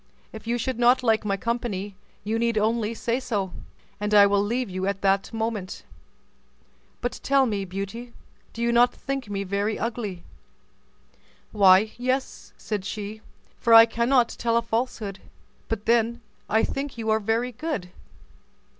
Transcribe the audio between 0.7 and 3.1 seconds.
not like my company, you need only